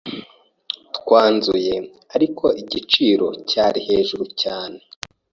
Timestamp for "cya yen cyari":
3.33-3.79